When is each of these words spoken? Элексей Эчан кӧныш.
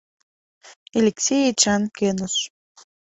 Элексей 0.97 1.43
Эчан 1.51 1.81
кӧныш. 1.97 2.35